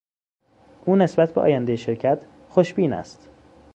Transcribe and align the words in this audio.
او 0.85 0.95
نسبت 0.95 1.33
به 1.33 1.41
آیندهی 1.41 1.77
شرکت 1.77 2.19
خوشبین 2.49 2.93
است. 2.93 3.29